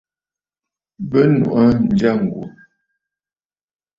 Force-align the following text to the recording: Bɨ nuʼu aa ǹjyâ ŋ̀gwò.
Bɨ 1.09 1.19
nuʼu 1.37 1.55
aa 1.61 1.71
ǹjyâ 1.85 2.11
ŋ̀gwò. 2.21 2.43